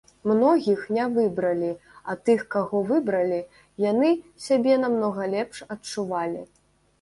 [0.29, 1.67] Многіх не выбралі,
[2.13, 3.37] а тых каго выбралі,
[3.91, 4.09] яны
[4.47, 6.43] сябе намнога лепш адчувалі.